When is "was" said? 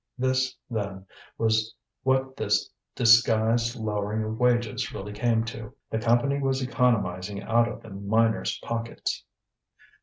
1.37-1.75, 6.39-6.63